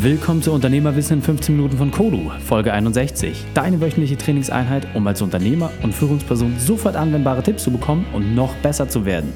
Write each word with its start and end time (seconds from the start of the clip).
Willkommen 0.00 0.40
zu 0.42 0.52
Unternehmerwissen 0.52 1.16
in 1.16 1.22
15 1.24 1.56
Minuten 1.56 1.76
von 1.76 1.90
Kodu, 1.90 2.30
Folge 2.46 2.72
61. 2.72 3.46
Deine 3.52 3.80
wöchentliche 3.80 4.16
Trainingseinheit, 4.16 4.86
um 4.94 5.04
als 5.08 5.20
Unternehmer 5.22 5.72
und 5.82 5.92
Führungsperson 5.92 6.56
sofort 6.56 6.94
anwendbare 6.94 7.42
Tipps 7.42 7.64
zu 7.64 7.72
bekommen 7.72 8.06
und 8.12 8.32
noch 8.32 8.54
besser 8.58 8.88
zu 8.88 9.04
werden. 9.04 9.32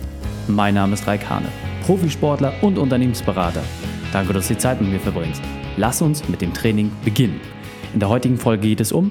Mein 0.47 0.75
Name 0.75 0.95
ist 0.95 1.05
Raik 1.05 1.29
Hane, 1.29 1.49
Profisportler 1.85 2.55
und 2.63 2.79
Unternehmensberater. 2.79 3.65
Danke, 4.13 4.35
dass 4.35 4.47
du 4.47 4.55
die 4.55 4.61
Zeit 4.61 4.81
mit 4.81 4.93
mir 4.93 5.01
verbringst. 5.01 5.43
Lass 5.79 6.01
uns 6.01 6.29
mit 6.29 6.41
dem 6.41 6.55
Training 6.55 6.93
beginnen. 7.05 7.41
In 7.93 7.99
der 7.99 8.09
heutigen 8.09 8.39
Folge 8.39 8.69
geht 8.69 8.81
es 8.81 8.93
um 8.93 9.11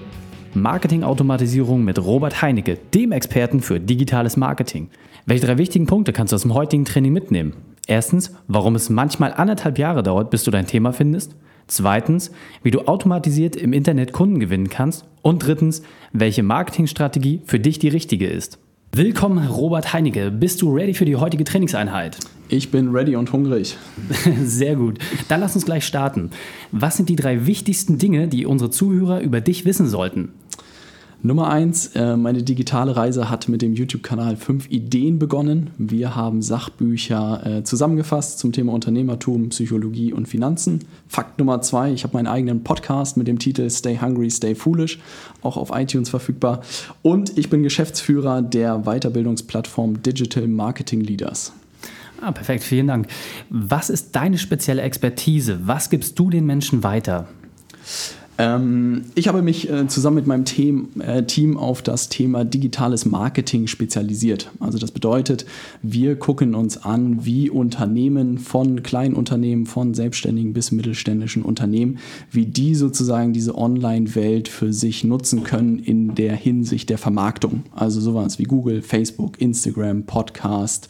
Marketingautomatisierung 0.54 1.84
mit 1.84 2.00
Robert 2.00 2.42
Heinecke, 2.42 2.78
dem 2.94 3.12
Experten 3.12 3.60
für 3.60 3.82
digitales 3.82 4.38
Marketing. 4.38 4.90
Welche 5.26 5.48
drei 5.48 5.58
wichtigen 5.58 5.86
Punkte 5.86 6.14
kannst 6.14 6.32
du 6.32 6.36
aus 6.36 6.44
dem 6.44 6.54
heutigen 6.54 6.86
Training 6.86 7.12
mitnehmen? 7.12 7.71
Erstens, 7.88 8.34
warum 8.48 8.76
es 8.76 8.90
manchmal 8.90 9.34
anderthalb 9.34 9.78
Jahre 9.78 10.04
dauert, 10.04 10.30
bis 10.30 10.44
du 10.44 10.52
dein 10.52 10.68
Thema 10.68 10.94
findest. 10.94 11.36
Zweitens, 11.68 12.32
wie 12.64 12.72
du 12.72 12.82
automatisiert 12.82 13.56
im 13.56 13.74
Internet 13.74 14.14
Kunden 14.14 14.40
gewinnen 14.40 14.70
kannst. 14.70 15.06
Und 15.22 15.46
drittens, 15.46 15.82
welche 16.12 16.44
Marketingstrategie 16.44 17.42
für 17.46 17.60
dich 17.60 17.80
die 17.80 17.88
richtige 17.88 18.28
ist. 18.28 18.60
Willkommen, 18.94 19.48
Robert 19.48 19.94
Heinecke. 19.94 20.32
Bist 20.32 20.62
du 20.62 20.74
ready 20.74 20.94
für 20.94 21.06
die 21.06 21.16
heutige 21.16 21.46
Trainingseinheit? 21.46 22.18
Ich 22.50 22.72
bin 22.72 22.90
ready 22.90 23.16
und 23.16 23.32
hungrig. 23.32 23.78
Sehr 24.44 24.76
gut. 24.76 25.00
Dann 25.30 25.40
lass 25.40 25.56
uns 25.56 25.64
gleich 25.64 25.86
starten. 25.86 26.32
Was 26.74 26.98
sind 26.98 27.08
die 27.08 27.16
drei 27.16 27.46
wichtigsten 27.46 27.98
Dinge, 27.98 28.28
die 28.28 28.46
unsere 28.46 28.70
Zuhörer 28.70 29.22
über 29.22 29.40
dich 29.40 29.64
wissen 29.64 29.88
sollten? 29.88 30.34
Nummer 31.24 31.52
eins, 31.52 31.96
äh, 31.96 32.18
meine 32.18 32.42
digitale 32.42 32.96
Reise 32.96 33.30
hat 33.30 33.48
mit 33.48 33.62
dem 33.62 33.74
YouTube-Kanal 33.74 34.38
fünf 34.38 34.72
Ideen 34.72 35.20
begonnen. 35.20 35.70
Wir 35.78 36.16
haben 36.16 36.42
Sachbücher 36.42 37.46
äh, 37.46 37.64
zusammengefasst 37.64 38.40
zum 38.40 38.52
Thema 38.52 38.74
Unternehmertum, 38.74 39.50
Psychologie 39.50 40.14
und 40.14 40.28
Finanzen. 40.28 40.80
Fakt 41.08 41.38
Nummer 41.38 41.62
zwei, 41.62 41.92
ich 41.92 42.04
habe 42.04 42.16
meinen 42.16 42.26
eigenen 42.26 42.64
Podcast 42.64 43.18
mit 43.18 43.28
dem 43.28 43.38
Titel 43.38 43.70
Stay 43.70 44.00
Hungry, 44.02 44.32
Stay 44.32 44.56
Foolish, 44.56 44.98
auch 45.44 45.58
auf 45.58 45.70
iTunes 45.76 46.10
verfügbar. 46.10 46.62
Und 47.04 47.38
ich 47.38 47.52
bin 47.52 47.62
Geschäftsführer 47.62 48.42
der 48.42 48.80
Weiterbildungsplattform 48.80 50.02
Digital 50.02 50.48
Marketing 50.48 51.02
Leaders. 51.02 51.54
Ah, 52.20 52.32
perfekt, 52.32 52.64
vielen 52.64 52.88
Dank. 52.88 53.08
Was 53.52 53.92
ist 53.92 54.16
deine 54.16 54.40
spezielle 54.40 54.82
Expertise? 54.82 55.60
Was 55.66 55.92
gibst 55.92 56.18
du 56.18 56.32
den 56.32 56.48
Menschen 56.48 56.82
weiter? 56.84 57.28
Ähm, 58.42 59.04
ich 59.14 59.28
habe 59.28 59.44
mich 59.44 59.70
äh, 59.70 59.88
zusammen 59.88 60.16
mit 60.16 60.26
meinem 60.26 60.46
Team, 60.46 60.90
äh, 61.00 61.24
Team 61.24 61.58
auf 61.58 61.84
das 61.84 62.10
Thema 62.10 62.44
digitales 62.44 63.06
Marketing 63.06 63.68
spezialisiert. 63.68 64.50
Also 64.60 64.80
das 64.80 64.90
bedeutet, 64.90 65.46
wir 65.84 66.16
gucken 66.16 66.56
uns 66.56 66.78
an, 66.78 67.24
wie 67.24 67.52
Unternehmen 67.52 68.40
von 68.40 68.82
Kleinunternehmen, 68.82 69.68
von 69.68 69.94
selbstständigen 69.94 70.54
bis 70.54 70.72
mittelständischen 70.72 71.44
Unternehmen, 71.44 72.00
wie 72.32 72.48
die 72.48 72.74
sozusagen 72.74 73.32
diese 73.32 73.56
Online-Welt 73.56 74.48
für 74.48 74.74
sich 74.74 75.04
nutzen 75.04 75.44
können 75.44 75.78
in 75.78 76.16
der 76.16 76.36
Hinsicht 76.36 76.90
der 76.90 76.98
Vermarktung. 76.98 77.64
Also 77.76 78.02
sowas 78.02 78.40
wie 78.40 78.46
Google, 78.46 78.82
Facebook, 78.82 79.40
Instagram, 79.40 80.04
Podcast, 80.08 80.88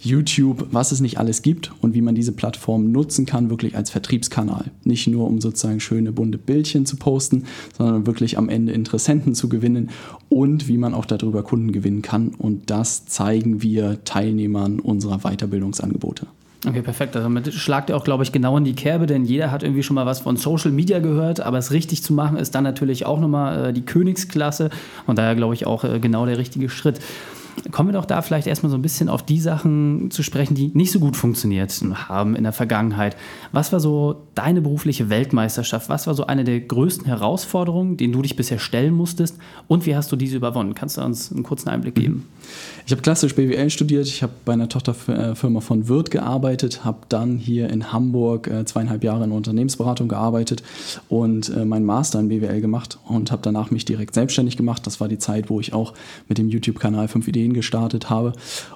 YouTube, 0.00 0.68
was 0.70 0.90
es 0.90 1.00
nicht 1.00 1.18
alles 1.18 1.42
gibt 1.42 1.70
und 1.82 1.92
wie 1.92 2.00
man 2.00 2.14
diese 2.14 2.32
Plattform 2.32 2.92
nutzen 2.92 3.26
kann, 3.26 3.50
wirklich 3.50 3.76
als 3.76 3.90
Vertriebskanal. 3.90 4.70
Nicht 4.84 5.06
nur 5.06 5.26
um 5.26 5.42
sozusagen 5.42 5.80
schöne 5.80 6.10
bunte 6.10 6.38
Bildchen 6.38 6.86
zu 6.86 6.93
zu 6.94 6.96
posten, 6.96 7.44
sondern 7.76 8.06
wirklich 8.06 8.38
am 8.38 8.48
Ende 8.48 8.72
Interessenten 8.72 9.34
zu 9.34 9.48
gewinnen 9.48 9.90
und 10.28 10.68
wie 10.68 10.78
man 10.78 10.94
auch 10.94 11.06
darüber 11.06 11.42
Kunden 11.42 11.72
gewinnen 11.72 12.02
kann. 12.02 12.28
Und 12.28 12.70
das 12.70 13.06
zeigen 13.06 13.62
wir 13.62 14.04
Teilnehmern 14.04 14.80
unserer 14.80 15.18
Weiterbildungsangebote. 15.18 16.26
Okay, 16.66 16.80
perfekt. 16.80 17.14
Also 17.14 17.26
damit 17.26 17.52
schlagt 17.52 17.90
ihr 17.90 17.96
auch, 17.96 18.04
glaube 18.04 18.22
ich, 18.22 18.32
genau 18.32 18.56
in 18.56 18.64
die 18.64 18.74
Kerbe, 18.74 19.06
denn 19.06 19.24
jeder 19.24 19.50
hat 19.50 19.62
irgendwie 19.62 19.82
schon 19.82 19.94
mal 19.94 20.06
was 20.06 20.20
von 20.20 20.36
Social 20.36 20.70
Media 20.70 20.98
gehört, 20.98 21.40
aber 21.40 21.58
es 21.58 21.72
richtig 21.72 22.02
zu 22.02 22.14
machen 22.14 22.38
ist 22.38 22.54
dann 22.54 22.64
natürlich 22.64 23.04
auch 23.04 23.20
nochmal 23.20 23.66
äh, 23.66 23.72
die 23.72 23.82
Königsklasse 23.82 24.70
und 25.06 25.18
daher, 25.18 25.34
glaube 25.34 25.54
ich, 25.54 25.66
auch 25.66 25.84
äh, 25.84 26.00
genau 26.00 26.24
der 26.24 26.38
richtige 26.38 26.70
Schritt. 26.70 27.00
Kommen 27.70 27.90
wir 27.90 27.92
doch 27.94 28.04
da 28.04 28.22
vielleicht 28.22 28.46
erstmal 28.46 28.70
so 28.70 28.76
ein 28.76 28.82
bisschen 28.82 29.08
auf 29.08 29.22
die 29.22 29.40
Sachen 29.40 30.10
zu 30.10 30.22
sprechen, 30.22 30.54
die 30.54 30.70
nicht 30.74 30.92
so 30.92 31.00
gut 31.00 31.16
funktioniert 31.16 31.72
haben 32.08 32.36
in 32.36 32.42
der 32.44 32.52
Vergangenheit. 32.52 33.16
Was 33.52 33.72
war 33.72 33.80
so 33.80 34.22
deine 34.34 34.60
berufliche 34.60 35.08
Weltmeisterschaft? 35.08 35.88
Was 35.88 36.06
war 36.06 36.14
so 36.14 36.26
eine 36.26 36.44
der 36.44 36.60
größten 36.60 37.06
Herausforderungen, 37.06 37.96
denen 37.96 38.12
du 38.12 38.22
dich 38.22 38.36
bisher 38.36 38.58
stellen 38.58 38.94
musstest? 38.94 39.38
Und 39.68 39.86
wie 39.86 39.96
hast 39.96 40.10
du 40.12 40.16
diese 40.16 40.36
überwunden? 40.36 40.74
Kannst 40.74 40.96
du 40.96 41.02
uns 41.02 41.32
einen 41.32 41.42
kurzen 41.42 41.68
Einblick 41.68 41.94
geben? 41.94 42.28
Ich 42.86 42.92
habe 42.92 43.02
klassisch 43.02 43.34
BWL 43.34 43.70
studiert. 43.70 44.06
Ich 44.06 44.22
habe 44.22 44.32
bei 44.44 44.52
einer 44.52 44.68
Tochterfirma 44.68 45.60
von 45.60 45.88
Wirth 45.88 46.10
gearbeitet, 46.10 46.84
habe 46.84 46.98
dann 47.08 47.38
hier 47.38 47.70
in 47.70 47.92
Hamburg 47.92 48.48
äh, 48.48 48.64
zweieinhalb 48.64 49.04
Jahre 49.04 49.24
in 49.24 49.32
Unternehmensberatung 49.32 50.08
gearbeitet 50.08 50.62
und 51.08 51.48
äh, 51.48 51.64
meinen 51.64 51.86
Master 51.86 52.20
in 52.20 52.28
BWL 52.28 52.60
gemacht 52.60 52.98
und 53.06 53.30
habe 53.30 53.42
danach 53.42 53.70
mich 53.70 53.84
direkt 53.84 54.14
selbstständig 54.14 54.56
gemacht. 54.56 54.86
Das 54.86 55.00
war 55.00 55.08
die 55.08 55.18
Zeit, 55.18 55.50
wo 55.50 55.60
ich 55.60 55.72
auch 55.72 55.94
mit 56.28 56.38
dem 56.38 56.48
YouTube-Kanal 56.48 57.08
5 57.08 57.28
Ideen 57.28 57.43
gestartet 57.52 58.08
habe. 58.08 58.32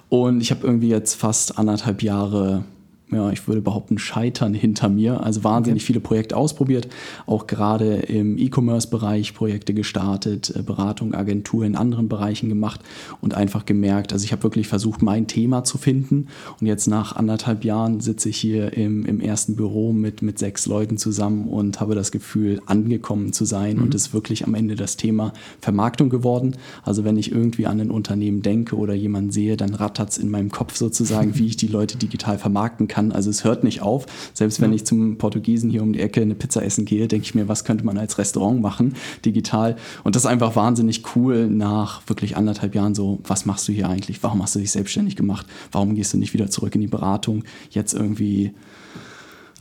Und 0.08 0.40
ich 0.40 0.50
habe 0.50 0.66
irgendwie 0.66 0.88
jetzt 0.88 1.14
fast 1.14 1.58
anderthalb 1.58 2.02
Jahre 2.02 2.64
ja, 3.10 3.30
ich 3.30 3.48
würde 3.48 3.62
behaupten, 3.62 3.98
Scheitern 3.98 4.52
hinter 4.52 4.88
mir. 4.88 5.22
Also 5.22 5.42
wahnsinnig 5.42 5.82
okay. 5.82 5.86
viele 5.86 6.00
Projekte 6.00 6.36
ausprobiert, 6.36 6.88
auch 7.26 7.46
gerade 7.46 7.96
im 7.96 8.36
E-Commerce-Bereich 8.36 9.34
Projekte 9.34 9.72
gestartet, 9.72 10.52
äh, 10.54 10.62
Beratung, 10.62 11.14
Agentur 11.14 11.64
in 11.64 11.74
anderen 11.74 12.08
Bereichen 12.08 12.48
gemacht 12.48 12.80
und 13.20 13.34
einfach 13.34 13.64
gemerkt, 13.64 14.12
also 14.12 14.24
ich 14.24 14.32
habe 14.32 14.42
wirklich 14.42 14.68
versucht, 14.68 15.02
mein 15.02 15.26
Thema 15.26 15.64
zu 15.64 15.78
finden. 15.78 16.28
Und 16.60 16.66
jetzt 16.66 16.86
nach 16.86 17.16
anderthalb 17.16 17.64
Jahren 17.64 18.00
sitze 18.00 18.28
ich 18.28 18.36
hier 18.36 18.74
im, 18.74 19.06
im 19.06 19.20
ersten 19.20 19.56
Büro 19.56 19.92
mit, 19.92 20.20
mit 20.20 20.38
sechs 20.38 20.66
Leuten 20.66 20.98
zusammen 20.98 21.48
und 21.48 21.80
habe 21.80 21.94
das 21.94 22.12
Gefühl, 22.12 22.60
angekommen 22.66 23.32
zu 23.32 23.46
sein 23.46 23.76
mhm. 23.76 23.84
und 23.84 23.94
ist 23.94 24.12
wirklich 24.12 24.46
am 24.46 24.54
Ende 24.54 24.74
das 24.74 24.96
Thema 24.96 25.32
Vermarktung 25.60 26.10
geworden. 26.10 26.56
Also 26.82 27.04
wenn 27.04 27.16
ich 27.16 27.32
irgendwie 27.32 27.66
an 27.66 27.80
ein 27.80 27.90
Unternehmen 27.90 28.42
denke 28.42 28.76
oder 28.76 28.92
jemanden 28.92 29.30
sehe, 29.30 29.56
dann 29.56 29.74
rattert 29.74 30.10
es 30.10 30.18
in 30.18 30.30
meinem 30.30 30.50
Kopf 30.50 30.76
sozusagen, 30.76 31.34
wie 31.38 31.46
ich 31.46 31.56
die 31.56 31.68
Leute 31.68 31.96
digital 31.96 32.38
vermarkten 32.38 32.86
kann 32.86 32.97
kann. 32.98 33.12
Also 33.12 33.30
es 33.30 33.44
hört 33.44 33.64
nicht 33.64 33.80
auf. 33.82 34.06
Selbst 34.34 34.60
wenn 34.60 34.72
ich 34.72 34.84
zum 34.84 35.18
Portugiesen 35.18 35.70
hier 35.70 35.82
um 35.82 35.92
die 35.92 36.00
Ecke 36.00 36.20
eine 36.20 36.34
Pizza 36.34 36.64
essen 36.64 36.84
gehe, 36.84 37.06
denke 37.06 37.24
ich 37.24 37.34
mir, 37.34 37.48
was 37.48 37.64
könnte 37.64 37.84
man 37.84 37.96
als 37.96 38.18
Restaurant 38.18 38.60
machen, 38.60 38.94
digital. 39.24 39.76
Und 40.04 40.16
das 40.16 40.24
ist 40.24 40.26
einfach 40.26 40.56
wahnsinnig 40.56 41.04
cool 41.14 41.46
nach 41.46 42.02
wirklich 42.08 42.36
anderthalb 42.36 42.74
Jahren 42.74 42.94
so, 42.94 43.20
was 43.24 43.46
machst 43.46 43.68
du 43.68 43.72
hier 43.72 43.88
eigentlich? 43.88 44.22
Warum 44.22 44.42
hast 44.42 44.56
du 44.56 44.58
dich 44.58 44.72
selbstständig 44.72 45.14
gemacht? 45.16 45.46
Warum 45.70 45.94
gehst 45.94 46.12
du 46.12 46.18
nicht 46.18 46.34
wieder 46.34 46.50
zurück 46.50 46.74
in 46.74 46.80
die 46.80 46.88
Beratung? 46.88 47.44
Jetzt 47.70 47.94
irgendwie 47.94 48.52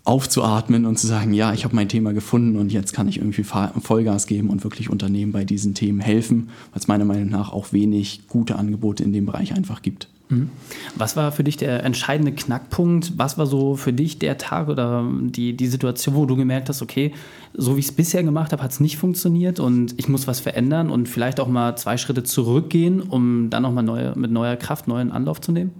aufzuatmen 0.03 0.85
und 0.85 0.97
zu 0.97 1.05
sagen, 1.05 1.33
ja, 1.33 1.53
ich 1.53 1.65
habe 1.65 1.75
mein 1.75 1.89
Thema 1.89 2.13
gefunden 2.13 2.57
und 2.57 2.71
jetzt 2.71 2.93
kann 2.93 3.09
ich 3.09 3.17
irgendwie 3.17 3.43
Vollgas 3.43 4.25
geben 4.25 4.49
und 4.49 4.63
wirklich 4.63 4.89
Unternehmen 4.89 5.33
bei 5.33 5.43
diesen 5.43 5.73
Themen 5.73 5.99
helfen, 5.99 6.49
weil 6.71 6.79
es 6.79 6.87
meiner 6.87 7.05
Meinung 7.05 7.27
nach 7.29 7.51
auch 7.51 7.73
wenig 7.73 8.21
gute 8.27 8.55
Angebote 8.55 9.03
in 9.03 9.11
dem 9.11 9.25
Bereich 9.25 9.53
einfach 9.53 9.81
gibt. 9.81 10.07
Mhm. 10.29 10.49
Was 10.95 11.15
war 11.15 11.31
für 11.31 11.43
dich 11.43 11.57
der 11.57 11.83
entscheidende 11.83 12.33
Knackpunkt? 12.33 13.17
Was 13.17 13.37
war 13.37 13.47
so 13.47 13.75
für 13.75 13.93
dich 13.93 14.19
der 14.19 14.37
Tag 14.37 14.67
oder 14.67 15.05
die, 15.21 15.55
die 15.55 15.67
Situation, 15.67 16.15
wo 16.15 16.25
du 16.25 16.35
gemerkt 16.35 16.69
hast, 16.69 16.81
okay, 16.81 17.13
so 17.53 17.75
wie 17.75 17.79
ich 17.79 17.87
es 17.87 17.91
bisher 17.93 18.23
gemacht 18.23 18.51
habe, 18.51 18.61
hat 18.61 18.71
es 18.71 18.79
nicht 18.79 18.97
funktioniert 18.97 19.59
und 19.59 19.95
ich 19.97 20.09
muss 20.09 20.27
was 20.27 20.39
verändern 20.39 20.89
und 20.89 21.07
vielleicht 21.07 21.39
auch 21.39 21.47
mal 21.47 21.77
zwei 21.77 21.97
Schritte 21.97 22.23
zurückgehen, 22.23 23.01
um 23.01 23.49
dann 23.49 23.63
nochmal 23.63 23.83
neue, 23.83 24.17
mit 24.17 24.31
neuer 24.31 24.57
Kraft 24.57 24.87
neuen 24.87 25.11
Anlauf 25.11 25.39
zu 25.39 25.51
nehmen? 25.51 25.71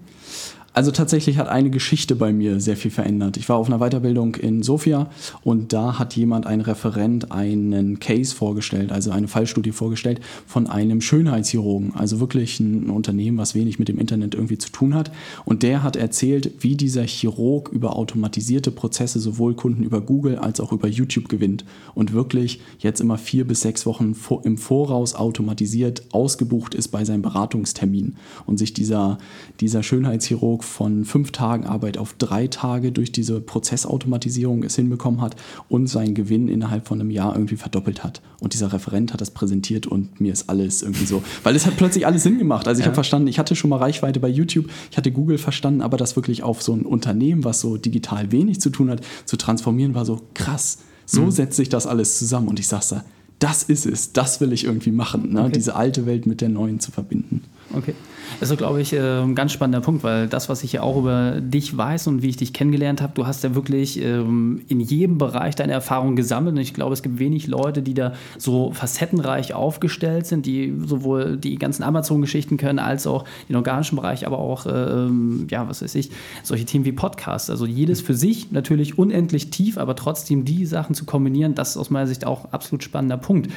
Also 0.77 0.91
tatsächlich 0.91 1.39
hat 1.39 1.47
eine 1.47 1.71
Geschichte 1.71 2.13
bei 2.13 2.31
mir 2.31 2.59
sehr 2.59 2.77
viel 2.77 2.91
verändert. 2.91 3.35
Ich 3.37 3.49
war 3.49 3.57
auf 3.57 3.65
einer 3.65 3.79
Weiterbildung 3.79 4.35
in 4.35 4.61
Sofia 4.61 5.09
und 5.41 5.73
da 5.73 5.97
hat 5.97 6.15
jemand, 6.15 6.45
ein 6.45 6.61
Referent, 6.61 7.31
einen 7.31 7.97
Case 7.97 8.35
vorgestellt, 8.35 8.91
also 8.91 9.09
eine 9.09 9.27
Fallstudie 9.27 9.71
vorgestellt 9.71 10.21
von 10.45 10.67
einem 10.67 11.01
Schönheitschirurgen, 11.01 11.95
also 11.95 12.19
wirklich 12.19 12.59
ein 12.59 12.91
Unternehmen, 12.91 13.39
was 13.39 13.55
wenig 13.55 13.79
mit 13.79 13.87
dem 13.87 13.97
Internet 13.97 14.35
irgendwie 14.35 14.59
zu 14.59 14.69
tun 14.69 14.93
hat. 14.93 15.11
Und 15.45 15.63
der 15.63 15.81
hat 15.81 15.95
erzählt, 15.95 16.51
wie 16.59 16.75
dieser 16.75 17.07
Chirurg 17.07 17.69
über 17.69 17.95
automatisierte 17.95 18.69
Prozesse 18.69 19.19
sowohl 19.19 19.55
Kunden 19.55 19.81
über 19.81 20.01
Google 20.01 20.35
als 20.35 20.59
auch 20.59 20.71
über 20.71 20.87
YouTube 20.87 21.27
gewinnt 21.27 21.65
und 21.95 22.13
wirklich 22.13 22.61
jetzt 22.77 23.01
immer 23.01 23.17
vier 23.17 23.47
bis 23.47 23.61
sechs 23.61 23.87
Wochen 23.87 24.15
im 24.43 24.59
Voraus 24.59 25.15
automatisiert 25.15 26.03
ausgebucht 26.11 26.75
ist 26.75 26.89
bei 26.89 27.03
seinem 27.03 27.23
Beratungstermin 27.23 28.15
und 28.45 28.59
sich 28.59 28.75
dieser, 28.75 29.17
dieser 29.59 29.81
Schönheitschirurg 29.81 30.66
von 30.67 31.05
fünf 31.05 31.31
Tagen 31.31 31.65
Arbeit 31.65 31.97
auf 31.97 32.13
drei 32.13 32.47
Tage 32.47 32.91
durch 32.91 33.11
diese 33.11 33.39
Prozessautomatisierung 33.41 34.63
es 34.63 34.75
hinbekommen 34.75 35.21
hat 35.21 35.35
und 35.69 35.87
seinen 35.87 36.13
Gewinn 36.13 36.47
innerhalb 36.47 36.87
von 36.87 36.99
einem 36.99 37.09
Jahr 37.09 37.33
irgendwie 37.35 37.55
verdoppelt 37.55 38.03
hat. 38.03 38.21
Und 38.39 38.53
dieser 38.53 38.71
Referent 38.73 39.13
hat 39.13 39.21
das 39.21 39.31
präsentiert 39.31 39.87
und 39.87 40.21
mir 40.21 40.33
ist 40.33 40.49
alles 40.49 40.83
irgendwie 40.83 41.05
so, 41.05 41.23
weil 41.43 41.55
es 41.55 41.65
hat 41.65 41.77
plötzlich 41.77 42.05
alles 42.05 42.23
Sinn 42.23 42.37
gemacht. 42.37 42.67
Also 42.67 42.79
ich 42.79 42.85
ja. 42.85 42.87
habe 42.87 42.95
verstanden, 42.95 43.27
ich 43.27 43.39
hatte 43.39 43.55
schon 43.55 43.69
mal 43.69 43.77
Reichweite 43.77 44.19
bei 44.19 44.29
YouTube, 44.29 44.69
ich 44.91 44.97
hatte 44.97 45.11
Google 45.11 45.37
verstanden, 45.37 45.81
aber 45.81 45.97
das 45.97 46.15
wirklich 46.15 46.43
auf 46.43 46.61
so 46.61 46.73
ein 46.73 46.83
Unternehmen, 46.83 47.43
was 47.43 47.61
so 47.61 47.77
digital 47.77 48.31
wenig 48.31 48.61
zu 48.61 48.69
tun 48.69 48.89
hat, 48.89 49.01
zu 49.25 49.37
transformieren, 49.37 49.95
war 49.95 50.05
so 50.05 50.21
krass. 50.33 50.79
So 51.05 51.21
mhm. 51.21 51.31
setzt 51.31 51.55
sich 51.55 51.69
das 51.69 51.87
alles 51.87 52.19
zusammen 52.19 52.47
und 52.49 52.59
ich 52.59 52.67
sag's 52.67 52.89
da, 52.89 53.03
das 53.39 53.63
ist 53.63 53.85
es, 53.85 54.13
das 54.13 54.41
will 54.41 54.51
ich 54.51 54.63
irgendwie 54.63 54.91
machen, 54.91 55.33
ne? 55.33 55.43
okay. 55.43 55.53
diese 55.53 55.75
alte 55.75 56.05
Welt 56.05 56.25
mit 56.25 56.41
der 56.41 56.49
neuen 56.49 56.79
zu 56.79 56.91
verbinden. 56.91 57.43
Okay. 57.73 57.93
Das 58.39 58.51
ist, 58.51 58.57
glaube 58.57 58.81
ich, 58.81 58.93
äh, 58.93 59.21
ein 59.21 59.35
ganz 59.35 59.51
spannender 59.51 59.81
Punkt, 59.81 60.03
weil 60.03 60.27
das, 60.27 60.49
was 60.49 60.63
ich 60.63 60.73
ja 60.73 60.81
auch 60.81 60.97
über 60.97 61.41
dich 61.41 61.75
weiß 61.75 62.07
und 62.07 62.21
wie 62.21 62.29
ich 62.29 62.37
dich 62.37 62.53
kennengelernt 62.53 63.01
habe, 63.01 63.13
du 63.15 63.25
hast 63.25 63.43
ja 63.43 63.55
wirklich 63.55 64.01
ähm, 64.01 64.61
in 64.67 64.79
jedem 64.79 65.17
Bereich 65.17 65.55
deine 65.55 65.73
Erfahrungen 65.73 66.15
gesammelt. 66.15 66.55
Und 66.55 66.61
ich 66.61 66.73
glaube, 66.73 66.93
es 66.93 67.01
gibt 67.01 67.19
wenig 67.19 67.47
Leute, 67.47 67.81
die 67.81 67.93
da 67.93 68.13
so 68.37 68.71
facettenreich 68.71 69.53
aufgestellt 69.53 70.27
sind, 70.27 70.45
die 70.45 70.73
sowohl 70.85 71.37
die 71.37 71.57
ganzen 71.57 71.83
Amazon-Geschichten 71.83 72.57
können, 72.57 72.79
als 72.79 73.07
auch 73.07 73.25
den 73.49 73.55
organischen 73.55 73.95
Bereich, 73.95 74.27
aber 74.27 74.37
auch, 74.39 74.65
ähm, 74.67 75.47
ja, 75.49 75.67
was 75.67 75.81
weiß 75.81 75.95
ich, 75.95 76.11
solche 76.43 76.65
Themen 76.65 76.85
wie 76.85 76.91
Podcasts. 76.91 77.49
Also 77.49 77.65
jedes 77.65 78.01
für 78.01 78.13
sich 78.13 78.51
natürlich 78.51 78.97
unendlich 78.97 79.49
tief, 79.49 79.77
aber 79.77 79.95
trotzdem 79.95 80.45
die 80.45 80.65
Sachen 80.65 80.95
zu 80.95 81.05
kombinieren, 81.05 81.55
das 81.55 81.71
ist 81.71 81.77
aus 81.77 81.89
meiner 81.89 82.07
Sicht 82.07 82.25
auch 82.25 82.51
absolut 82.51 82.83
spannender 82.83 83.17
Punkt. 83.17 83.49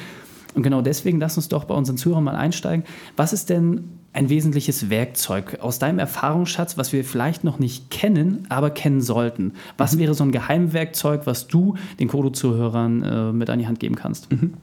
Und 0.54 0.62
genau 0.62 0.82
deswegen 0.82 1.20
lass 1.20 1.36
uns 1.36 1.48
doch 1.48 1.64
bei 1.64 1.74
unseren 1.74 1.96
Zuhörern 1.96 2.24
mal 2.24 2.34
einsteigen. 2.34 2.84
Was 3.16 3.32
ist 3.32 3.50
denn 3.50 3.99
ein 4.12 4.28
wesentliches 4.28 4.90
Werkzeug 4.90 5.58
aus 5.60 5.78
deinem 5.78 6.00
Erfahrungsschatz, 6.00 6.76
was 6.76 6.92
wir 6.92 7.04
vielleicht 7.04 7.44
noch 7.44 7.60
nicht 7.60 7.90
kennen, 7.90 8.44
aber 8.48 8.70
kennen 8.70 9.00
sollten? 9.00 9.52
Was 9.78 9.94
mhm. 9.94 10.00
wäre 10.00 10.14
so 10.14 10.24
ein 10.24 10.32
Geheimwerkzeug, 10.32 11.26
was 11.26 11.46
du 11.46 11.74
den 12.00 12.08
Kodo-Zuhörern 12.08 13.02
äh, 13.02 13.32
mit 13.32 13.48
an 13.50 13.60
die 13.60 13.68
Hand 13.68 13.78
geben 13.78 13.94
kannst? 13.94 14.32
Mhm. 14.32 14.54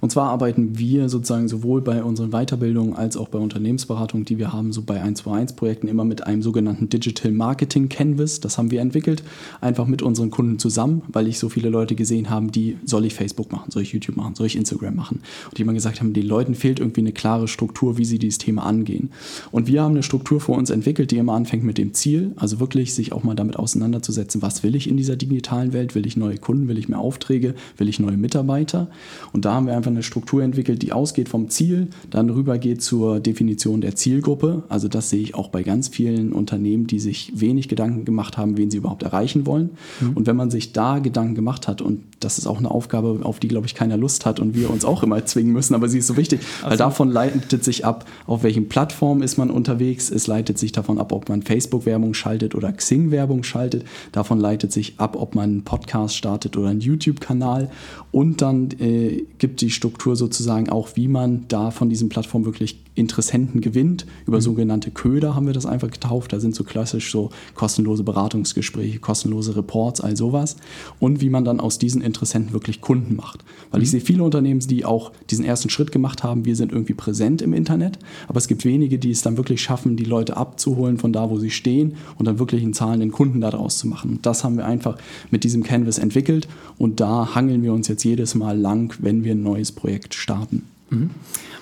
Und 0.00 0.10
zwar 0.10 0.28
arbeiten 0.28 0.78
wir 0.78 1.08
sozusagen 1.08 1.48
sowohl 1.48 1.80
bei 1.80 2.02
unseren 2.02 2.30
Weiterbildungen 2.30 2.94
als 2.94 3.16
auch 3.16 3.28
bei 3.28 3.38
Unternehmensberatungen, 3.38 4.26
die 4.26 4.38
wir 4.38 4.52
haben, 4.52 4.72
so 4.72 4.82
bei 4.82 5.00
1 5.00 5.22
zu 5.22 5.30
1 5.30 5.54
Projekten 5.54 5.88
immer 5.88 6.04
mit 6.04 6.26
einem 6.26 6.42
sogenannten 6.42 6.90
Digital 6.90 7.32
Marketing 7.32 7.88
Canvas. 7.88 8.40
Das 8.40 8.58
haben 8.58 8.70
wir 8.70 8.82
entwickelt, 8.82 9.22
einfach 9.62 9.86
mit 9.86 10.02
unseren 10.02 10.30
Kunden 10.30 10.58
zusammen, 10.58 11.02
weil 11.08 11.26
ich 11.26 11.38
so 11.38 11.48
viele 11.48 11.70
Leute 11.70 11.94
gesehen 11.94 12.28
habe, 12.28 12.48
die 12.48 12.76
soll 12.84 13.06
ich 13.06 13.14
Facebook 13.14 13.50
machen, 13.50 13.70
soll 13.70 13.82
ich 13.82 13.92
YouTube 13.92 14.16
machen, 14.16 14.34
soll 14.34 14.46
ich 14.46 14.56
Instagram 14.56 14.94
machen? 14.94 15.22
Und 15.46 15.56
die 15.56 15.62
immer 15.62 15.72
gesagt 15.72 16.00
haben, 16.00 16.12
den 16.12 16.26
Leuten 16.26 16.54
fehlt 16.54 16.80
irgendwie 16.80 17.00
eine 17.00 17.12
klare 17.12 17.48
Struktur, 17.48 17.96
wie 17.96 18.04
sie 18.04 18.18
dieses 18.18 18.38
Thema 18.38 18.64
angehen 18.64 18.89
gehen. 18.90 19.10
Und 19.50 19.66
wir 19.66 19.82
haben 19.82 19.92
eine 19.92 20.02
Struktur 20.02 20.40
für 20.40 20.52
uns 20.52 20.70
entwickelt, 20.70 21.10
die 21.10 21.18
immer 21.18 21.34
anfängt 21.34 21.64
mit 21.64 21.78
dem 21.78 21.94
Ziel, 21.94 22.32
also 22.36 22.60
wirklich 22.60 22.94
sich 22.94 23.12
auch 23.12 23.22
mal 23.22 23.34
damit 23.34 23.56
auseinanderzusetzen, 23.56 24.42
was 24.42 24.62
will 24.62 24.74
ich 24.74 24.88
in 24.88 24.96
dieser 24.96 25.16
digitalen 25.16 25.72
Welt? 25.72 25.94
Will 25.94 26.06
ich 26.06 26.16
neue 26.16 26.38
Kunden? 26.38 26.68
Will 26.68 26.78
ich 26.78 26.88
mehr 26.88 26.98
Aufträge? 26.98 27.54
Will 27.76 27.88
ich 27.88 28.00
neue 28.00 28.16
Mitarbeiter? 28.16 28.88
Und 29.32 29.44
da 29.44 29.54
haben 29.54 29.66
wir 29.66 29.76
einfach 29.76 29.90
eine 29.90 30.02
Struktur 30.02 30.42
entwickelt, 30.42 30.82
die 30.82 30.92
ausgeht 30.92 31.28
vom 31.28 31.48
Ziel, 31.48 31.88
dann 32.10 32.30
rübergeht 32.30 32.82
zur 32.82 33.20
Definition 33.20 33.80
der 33.80 33.94
Zielgruppe. 33.94 34.64
Also 34.68 34.88
das 34.88 35.10
sehe 35.10 35.20
ich 35.20 35.34
auch 35.34 35.48
bei 35.48 35.62
ganz 35.62 35.88
vielen 35.88 36.32
Unternehmen, 36.32 36.86
die 36.86 36.98
sich 36.98 37.32
wenig 37.34 37.68
Gedanken 37.68 38.04
gemacht 38.04 38.36
haben, 38.36 38.56
wen 38.56 38.70
sie 38.70 38.78
überhaupt 38.78 39.02
erreichen 39.02 39.46
wollen. 39.46 39.70
Mhm. 40.00 40.12
Und 40.14 40.26
wenn 40.26 40.36
man 40.36 40.50
sich 40.50 40.72
da 40.72 40.98
Gedanken 40.98 41.34
gemacht 41.34 41.68
hat, 41.68 41.82
und 41.82 42.02
das 42.20 42.38
ist 42.38 42.46
auch 42.46 42.58
eine 42.58 42.70
Aufgabe, 42.70 43.20
auf 43.22 43.40
die, 43.40 43.48
glaube 43.48 43.66
ich, 43.66 43.74
keiner 43.74 43.96
Lust 43.96 44.26
hat 44.26 44.40
und 44.40 44.54
wir 44.54 44.70
uns 44.70 44.84
auch 44.84 45.02
immer 45.02 45.24
zwingen 45.24 45.52
müssen, 45.52 45.74
aber 45.74 45.88
sie 45.88 45.98
ist 45.98 46.06
so 46.06 46.16
wichtig, 46.16 46.40
weil 46.62 46.76
davon 46.76 47.10
leitet 47.10 47.64
sich 47.64 47.84
ab, 47.84 48.06
auf 48.26 48.42
welchem 48.42 48.68
Platz 48.68 48.79
Plattform 48.80 49.20
ist 49.20 49.36
man 49.36 49.50
unterwegs. 49.50 50.10
Es 50.10 50.26
leitet 50.26 50.58
sich 50.58 50.72
davon 50.72 50.98
ab, 50.98 51.12
ob 51.12 51.28
man 51.28 51.42
Facebook-Werbung 51.42 52.14
schaltet 52.14 52.54
oder 52.54 52.72
Xing-Werbung 52.72 53.42
schaltet. 53.42 53.84
Davon 54.10 54.40
leitet 54.40 54.72
sich 54.72 54.94
ab, 54.96 55.16
ob 55.16 55.34
man 55.34 55.50
einen 55.50 55.64
Podcast 55.64 56.16
startet 56.16 56.56
oder 56.56 56.70
einen 56.70 56.80
YouTube-Kanal. 56.80 57.70
Und 58.10 58.40
dann 58.40 58.70
äh, 58.80 59.26
gibt 59.36 59.60
die 59.60 59.68
Struktur 59.68 60.16
sozusagen 60.16 60.70
auch, 60.70 60.96
wie 60.96 61.08
man 61.08 61.44
da 61.48 61.70
von 61.70 61.90
diesen 61.90 62.08
Plattformen 62.08 62.46
wirklich 62.46 62.78
Interessenten 62.94 63.60
gewinnt. 63.60 64.06
Über 64.26 64.38
mhm. 64.38 64.42
sogenannte 64.42 64.90
Köder 64.90 65.34
haben 65.34 65.46
wir 65.46 65.54
das 65.54 65.66
einfach 65.66 65.90
getauft. 65.90 66.32
Da 66.32 66.40
sind 66.40 66.54
so 66.54 66.64
klassisch 66.64 67.10
so 67.10 67.30
kostenlose 67.54 68.02
Beratungsgespräche, 68.02 68.98
kostenlose 68.98 69.56
Reports, 69.56 70.00
all 70.00 70.16
sowas. 70.16 70.56
Und 70.98 71.20
wie 71.20 71.30
man 71.30 71.44
dann 71.44 71.60
aus 71.60 71.78
diesen 71.78 72.02
Interessenten 72.02 72.52
wirklich 72.52 72.80
Kunden 72.80 73.16
macht. 73.16 73.44
Weil 73.70 73.80
mhm. 73.80 73.84
ich 73.84 73.90
sehe 73.90 74.00
viele 74.00 74.22
Unternehmen, 74.22 74.60
die 74.60 74.84
auch 74.84 75.12
diesen 75.30 75.44
ersten 75.44 75.70
Schritt 75.70 75.92
gemacht 75.92 76.22
haben. 76.22 76.44
Wir 76.44 76.56
sind 76.56 76.72
irgendwie 76.72 76.94
präsent 76.94 77.42
im 77.42 77.52
Internet, 77.52 77.98
aber 78.28 78.38
es 78.38 78.48
gibt 78.48 78.64
wenige, 78.64 78.98
die 78.98 79.10
es 79.10 79.22
dann 79.22 79.36
wirklich 79.36 79.62
schaffen, 79.62 79.96
die 79.96 80.04
Leute 80.04 80.36
abzuholen 80.36 80.98
von 80.98 81.12
da, 81.12 81.30
wo 81.30 81.38
sie 81.38 81.50
stehen 81.50 81.94
und 82.18 82.26
dann 82.26 82.38
wirklich 82.38 82.62
einen 82.62 82.74
zahlenden 82.74 83.12
Kunden 83.12 83.40
daraus 83.40 83.78
zu 83.78 83.88
machen. 83.88 84.10
Und 84.12 84.26
das 84.26 84.44
haben 84.44 84.56
wir 84.56 84.66
einfach 84.66 84.98
mit 85.30 85.44
diesem 85.44 85.62
Canvas 85.62 85.98
entwickelt 85.98 86.48
und 86.78 87.00
da 87.00 87.34
hangeln 87.34 87.62
wir 87.62 87.72
uns 87.72 87.88
jetzt 87.88 88.04
jedes 88.04 88.34
Mal 88.34 88.58
lang, 88.58 88.94
wenn 89.00 89.24
wir 89.24 89.32
ein 89.32 89.42
neues 89.42 89.72
Projekt 89.72 90.14
starten. 90.14 90.64
Mhm. 90.90 91.10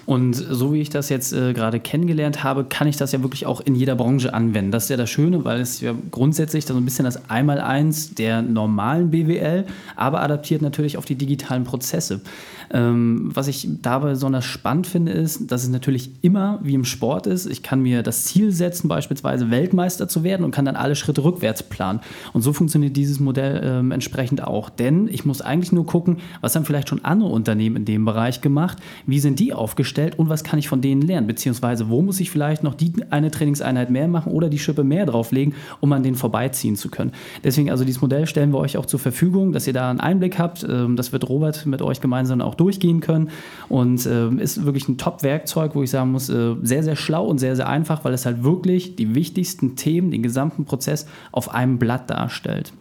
Und 0.07 0.33
so 0.33 0.73
wie 0.73 0.81
ich 0.81 0.89
das 0.89 1.11
jetzt 1.11 1.35
äh, 1.35 1.53
gerade 1.53 1.81
kennengelernt 1.81 2.43
habe, 2.43 2.65
kann 2.65 2.89
ich 2.89 2.97
das 2.97 3.13
ja 3.13 3.23
wirklich 3.23 3.45
auch 3.45 3.61
in 3.61 3.75
jeder 3.75 3.95
Branche 3.95 4.33
anwenden. 4.33 4.71
Das 4.71 4.85
ist 4.85 4.89
ja 4.89 4.97
das 4.97 5.11
Schöne, 5.11 5.45
weil 5.45 5.61
es 5.61 5.83
ja 5.83 5.93
grundsätzlich 6.11 6.65
so 6.65 6.75
ein 6.75 6.85
bisschen 6.87 7.05
das 7.05 7.29
Einmaleins 7.29 8.15
der 8.15 8.41
normalen 8.41 9.11
BWL, 9.11 9.67
aber 9.97 10.23
adaptiert 10.23 10.63
natürlich 10.63 10.97
auf 10.97 11.05
die 11.05 11.17
digitalen 11.17 11.65
Prozesse. 11.65 12.23
Ähm, 12.73 13.31
was 13.35 13.49
ich 13.49 13.69
dabei 13.83 14.11
besonders 14.11 14.45
spannend 14.45 14.87
finde, 14.87 15.13
ist, 15.13 15.51
dass 15.51 15.63
es 15.63 15.69
natürlich 15.69 16.11
immer 16.23 16.59
wie 16.63 16.75
im 16.75 16.85
Sport 16.85 17.27
ist. 17.27 17.47
Ich 17.47 17.63
kann 17.63 17.81
mir 17.81 18.03
das 18.03 18.25
Ziel 18.25 18.53
setzen, 18.53 18.89
beispielsweise 18.89 19.51
Weltmeister 19.51 20.09
zu 20.09 20.23
werden 20.23 20.45
und 20.45 20.51
kann 20.51 20.65
dann 20.65 20.77
alle 20.77 20.97
Schritte 20.97 21.25
rückwärts 21.25 21.63
planen. 21.63 22.01
Und 22.33 22.43
so 22.43 22.53
funktioniert 22.53 22.97
dieses 22.97 23.21
Modell 23.21 23.61
ähm, 23.65 23.93
entsprechend 23.93 24.43
auch. 24.43 24.71
Denn 24.71 25.09
ich 25.09 25.25
muss 25.25 25.41
eigentlich 25.41 25.73
nur 25.73 25.87
gucken, 25.87 26.19
was 26.41 26.55
haben 26.55 26.65
vielleicht 26.65 26.89
schon 26.89 27.05
andere 27.05 27.31
Unternehmen 27.31 27.77
in 27.77 27.85
dem 27.85 28.05
Bereich 28.05 28.41
gemacht, 28.41 28.79
wie 29.07 29.21
sind 29.21 29.39
die 29.41 29.53
aufgestellt 29.53 30.19
und 30.19 30.29
was 30.29 30.45
kann 30.45 30.59
ich 30.59 30.69
von 30.69 30.81
denen 30.81 31.03
lernen, 31.03 31.27
beziehungsweise 31.27 31.89
wo 31.89 32.03
muss 32.03 32.21
ich 32.21 32.31
vielleicht 32.31 32.63
noch 32.63 32.75
die 32.75 32.93
eine 33.11 33.31
Trainingseinheit 33.31 33.91
mehr 33.91 34.09
machen 34.09 34.33
oder 34.33 34.49
die 34.49 34.59
Schippe 34.59 34.85
mehr 34.85 35.07
drauflegen, 35.07 35.55
um 35.81 35.93
an 35.93 36.03
denen 36.03 36.17
vorbeiziehen 36.17 36.77
zu 36.77 36.91
können. 36.91 37.13
Deswegen 37.45 37.71
also 37.71 37.85
dieses 37.85 38.03
Modell 38.03 38.27
stellen 38.27 38.53
wir 38.53 38.59
euch 38.59 38.77
auch 38.77 38.87
zur 38.87 39.01
Verfügung, 39.01 39.53
dass 39.53 39.67
ihr 39.67 39.73
da 39.73 39.91
einen 39.91 40.01
Einblick 40.01 40.39
habt. 40.39 40.67
Ähm, 40.69 40.97
das 40.97 41.13
wird 41.13 41.29
Robert 41.29 41.67
mit 41.67 41.83
euch 41.83 42.01
gemeinsam 42.01 42.41
auch 42.41 42.55
durchgehen 42.61 43.01
können 43.01 43.31
und 43.69 44.05
äh, 44.07 44.29
ist 44.35 44.65
wirklich 44.65 44.89
ein 44.89 44.99
Top-Werkzeug, 44.99 45.75
wo 45.75 45.83
ich 45.83 45.91
sagen 45.91 46.13
muss, 46.13 46.29
äh, 46.29 46.55
sehr, 46.63 46.83
sehr 46.83 46.97
schlau 46.97 47.27
und 47.27 47.39
sehr, 47.39 47.57
sehr 47.57 47.69
einfach, 47.69 48.05
weil 48.05 48.13
es 48.15 48.27
halt 48.27 48.43
wirklich 48.45 48.97
die 48.97 49.15
wichtigsten 49.15 49.77
Themen, 49.77 50.11
den 50.11 50.23
gesamten 50.23 50.65
Prozess 50.65 51.07
auf 51.33 51.55
einem 51.55 51.79
Blatt 51.79 52.11
darstellt. 52.11 52.73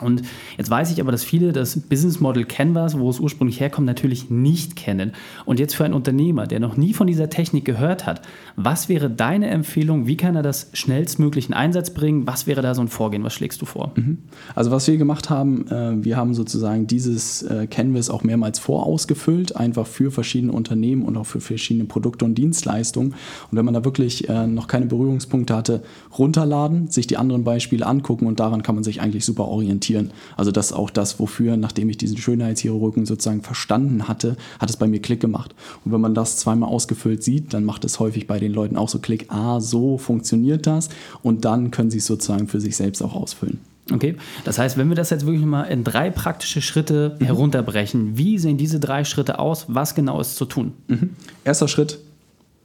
Und 0.00 0.22
jetzt 0.56 0.70
weiß 0.70 0.90
ich 0.90 1.00
aber, 1.00 1.12
dass 1.12 1.24
viele 1.24 1.52
das 1.52 1.78
Business 1.80 2.20
Model 2.20 2.44
Canvas, 2.44 2.98
wo 2.98 3.10
es 3.10 3.20
ursprünglich 3.20 3.60
herkommt, 3.60 3.86
natürlich 3.86 4.30
nicht 4.30 4.76
kennen. 4.76 5.12
Und 5.44 5.58
jetzt 5.58 5.74
für 5.74 5.84
einen 5.84 5.94
Unternehmer, 5.94 6.46
der 6.46 6.60
noch 6.60 6.76
nie 6.76 6.94
von 6.94 7.06
dieser 7.06 7.30
Technik 7.30 7.64
gehört 7.64 8.06
hat, 8.06 8.22
was 8.56 8.88
wäre 8.88 9.10
deine 9.10 9.48
Empfehlung? 9.48 10.06
Wie 10.06 10.16
kann 10.16 10.36
er 10.36 10.42
das 10.42 10.70
schnellstmöglich 10.72 11.48
in 11.48 11.54
Einsatz 11.54 11.90
bringen? 11.90 12.26
Was 12.26 12.46
wäre 12.46 12.62
da 12.62 12.74
so 12.74 12.80
ein 12.80 12.88
Vorgehen? 12.88 13.24
Was 13.24 13.34
schlägst 13.34 13.60
du 13.62 13.66
vor? 13.66 13.92
Mhm. 13.96 14.18
Also 14.54 14.70
was 14.70 14.86
wir 14.86 14.96
gemacht 14.96 15.30
haben, 15.30 15.66
äh, 15.68 16.04
wir 16.04 16.16
haben 16.16 16.34
sozusagen 16.34 16.86
dieses 16.86 17.42
äh, 17.42 17.66
Canvas 17.66 18.10
auch 18.10 18.22
mehrmals 18.22 18.58
vorausgefüllt, 18.58 19.56
einfach 19.56 19.86
für 19.86 20.10
verschiedene 20.10 20.52
Unternehmen 20.52 21.02
und 21.02 21.16
auch 21.16 21.26
für 21.26 21.40
verschiedene 21.40 21.86
Produkte 21.86 22.24
und 22.24 22.36
Dienstleistungen. 22.36 23.10
Und 23.50 23.58
wenn 23.58 23.64
man 23.64 23.74
da 23.74 23.84
wirklich 23.84 24.28
äh, 24.28 24.46
noch 24.46 24.66
keine 24.66 24.86
Berührungspunkte 24.86 25.54
hatte, 25.54 25.82
runterladen, 26.18 26.88
sich 26.88 27.06
die 27.06 27.16
anderen 27.16 27.44
Beispiele 27.44 27.86
angucken 27.86 28.26
und 28.26 28.40
daran 28.40 28.62
kann 28.62 28.74
man 28.74 28.84
sich 28.84 29.00
eigentlich 29.00 29.24
super 29.24 29.46
orientieren 29.46 29.89
reflektieren. 29.90 30.12
Also 30.36 30.50
das 30.50 30.66
ist 30.66 30.72
auch 30.72 30.90
das, 30.90 31.18
wofür, 31.18 31.56
nachdem 31.56 31.88
ich 31.90 31.98
diesen 31.98 32.16
Schönheitschirurgen 32.16 33.06
sozusagen 33.06 33.42
verstanden 33.42 34.08
hatte, 34.08 34.36
hat 34.58 34.70
es 34.70 34.76
bei 34.76 34.86
mir 34.86 35.00
Klick 35.00 35.20
gemacht. 35.20 35.54
Und 35.84 35.92
wenn 35.92 36.00
man 36.00 36.14
das 36.14 36.36
zweimal 36.36 36.68
ausgefüllt 36.68 37.22
sieht, 37.22 37.52
dann 37.54 37.64
macht 37.64 37.84
es 37.84 37.98
häufig 38.00 38.26
bei 38.26 38.38
den 38.38 38.52
Leuten 38.52 38.76
auch 38.76 38.88
so 38.88 38.98
Klick, 38.98 39.26
ah, 39.28 39.60
so 39.60 39.98
funktioniert 39.98 40.66
das. 40.66 40.88
Und 41.22 41.44
dann 41.44 41.70
können 41.70 41.90
sie 41.90 41.98
es 41.98 42.06
sozusagen 42.06 42.48
für 42.48 42.60
sich 42.60 42.76
selbst 42.76 43.02
auch 43.02 43.14
ausfüllen. 43.14 43.58
Okay, 43.92 44.14
das 44.44 44.58
heißt, 44.58 44.78
wenn 44.78 44.88
wir 44.88 44.94
das 44.94 45.10
jetzt 45.10 45.26
wirklich 45.26 45.44
mal 45.44 45.64
in 45.64 45.82
drei 45.82 46.10
praktische 46.10 46.62
Schritte 46.62 47.16
mhm. 47.18 47.24
herunterbrechen, 47.24 48.16
wie 48.16 48.38
sehen 48.38 48.56
diese 48.56 48.78
drei 48.78 49.02
Schritte 49.02 49.40
aus? 49.40 49.64
Was 49.66 49.96
genau 49.96 50.20
ist 50.20 50.36
zu 50.36 50.44
tun? 50.44 50.74
Mhm. 50.86 51.10
Erster 51.42 51.66
Schritt, 51.66 51.98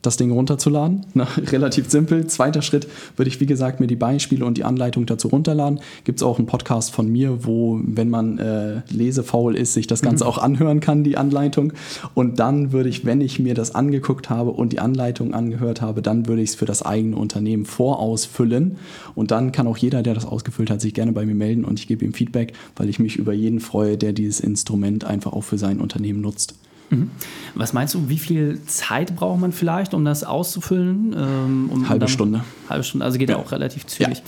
das 0.05 0.17
Ding 0.17 0.31
runterzuladen. 0.31 1.05
Na, 1.13 1.27
relativ 1.38 1.89
simpel. 1.89 2.27
Zweiter 2.27 2.62
Schritt 2.62 2.88
würde 3.15 3.29
ich, 3.29 3.39
wie 3.39 3.45
gesagt, 3.45 3.79
mir 3.79 3.88
die 3.88 3.95
Beispiele 3.95 4.45
und 4.45 4.57
die 4.57 4.63
Anleitung 4.63 5.05
dazu 5.05 5.27
runterladen. 5.27 5.79
Gibt 6.03 6.19
es 6.19 6.24
auch 6.24 6.38
einen 6.38 6.47
Podcast 6.47 6.91
von 6.91 7.07
mir, 7.12 7.45
wo, 7.45 7.79
wenn 7.83 8.09
man 8.09 8.38
äh, 8.38 8.81
lesefaul 8.89 9.55
ist, 9.55 9.74
sich 9.74 9.88
das 9.88 10.01
Ganze 10.01 10.24
mhm. 10.24 10.29
auch 10.29 10.38
anhören 10.38 10.79
kann, 10.79 11.03
die 11.03 11.17
Anleitung. 11.17 11.74
Und 12.13 12.39
dann 12.39 12.71
würde 12.71 12.89
ich, 12.89 13.05
wenn 13.05 13.21
ich 13.21 13.39
mir 13.39 13.53
das 13.53 13.75
angeguckt 13.75 14.29
habe 14.29 14.51
und 14.51 14.74
die 14.74 14.79
Anleitung 14.79 15.33
angehört 15.33 15.81
habe, 15.81 16.01
dann 16.01 16.27
würde 16.27 16.41
ich 16.41 16.51
es 16.51 16.55
für 16.55 16.65
das 16.65 16.83
eigene 16.83 17.15
Unternehmen 17.15 17.65
vorausfüllen. 17.65 18.77
Und 19.15 19.31
dann 19.31 19.51
kann 19.51 19.67
auch 19.67 19.77
jeder, 19.77 20.03
der 20.03 20.13
das 20.13 20.25
ausgefüllt 20.25 20.69
hat, 20.69 20.81
sich 20.81 20.93
gerne 20.93 21.12
bei 21.12 21.25
mir 21.25 21.35
melden 21.35 21.65
und 21.65 21.79
ich 21.79 21.88
gebe 21.88 22.05
ihm 22.05 22.13
Feedback, 22.13 22.53
weil 22.75 22.89
ich 22.89 23.00
mich 23.00 23.17
über 23.17 23.33
jeden 23.33 23.59
freue, 23.59 23.97
der 23.97 24.13
dieses 24.13 24.39
Instrument 24.39 25.03
einfach 25.03 25.33
auch 25.33 25.43
für 25.43 25.57
sein 25.57 25.79
Unternehmen 25.79 26.21
nutzt. 26.21 26.55
Mhm. 26.89 27.09
Was 27.55 27.74
meinst 27.74 27.93
du, 27.93 28.09
wie 28.09 28.17
viel 28.17 28.62
Zeit 28.65 29.15
braucht 29.15 29.39
man 29.39 29.51
vielleicht, 29.51 29.93
um 29.93 30.03
das 30.03 30.24
auszufüllen? 30.24 31.15
Ähm, 31.17 31.69
um, 31.71 31.89
halbe 31.89 32.07
Stunde. 32.07 32.41
Halbe 32.69 32.83
Stunde, 32.83 33.05
also 33.05 33.17
geht 33.17 33.29
ja 33.29 33.38
auch 33.38 33.51
relativ 33.51 33.85
zügig. 33.85 34.17
Ja. 34.17 34.24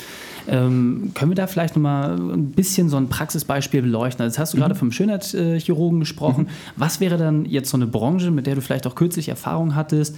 Ähm, 0.47 1.11
können 1.13 1.31
wir 1.31 1.35
da 1.35 1.47
vielleicht 1.47 1.75
nochmal 1.75 2.17
ein 2.17 2.51
bisschen 2.51 2.89
so 2.89 2.97
ein 2.97 3.09
Praxisbeispiel 3.09 3.81
beleuchten? 3.81 4.23
Also 4.23 4.33
jetzt 4.33 4.39
hast 4.39 4.53
du 4.53 4.57
mhm. 4.57 4.61
gerade 4.61 4.75
vom 4.75 4.91
Schönheitschirurgen 4.91 5.99
gesprochen. 5.99 6.45
Mhm. 6.45 6.49
Was 6.75 6.99
wäre 6.99 7.17
dann 7.17 7.45
jetzt 7.45 7.69
so 7.69 7.77
eine 7.77 7.87
Branche, 7.87 8.31
mit 8.31 8.47
der 8.47 8.55
du 8.55 8.61
vielleicht 8.61 8.87
auch 8.87 8.95
kürzlich 8.95 9.29
Erfahrung 9.29 9.75
hattest, 9.75 10.15